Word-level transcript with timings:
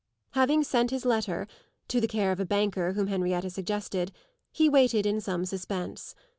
Having 0.31 0.63
sent 0.63 0.89
his 0.89 1.05
letter 1.05 1.45
(to 1.87 2.01
the 2.01 2.07
care 2.07 2.31
of 2.31 2.39
a 2.39 2.43
banker 2.47 2.93
whom 2.93 3.05
Henrietta 3.05 3.51
suggested) 3.51 4.11
he 4.51 4.67
waited 4.67 5.05
in 5.05 5.21
some 5.21 5.45
suspense. 5.45 6.15